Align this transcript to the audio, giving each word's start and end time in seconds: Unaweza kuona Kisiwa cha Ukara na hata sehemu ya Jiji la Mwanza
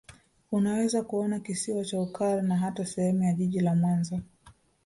Unaweza 0.51 1.01
kuona 1.03 1.39
Kisiwa 1.39 1.85
cha 1.85 1.99
Ukara 1.99 2.41
na 2.41 2.57
hata 2.57 2.85
sehemu 2.85 3.23
ya 3.23 3.33
Jiji 3.33 3.59
la 3.59 3.75
Mwanza 3.75 4.19